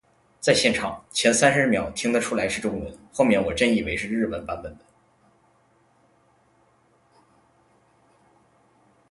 [0.39, 4.83] 在现场，前三十秒听得出来是中文，后面我真以为是日文版本的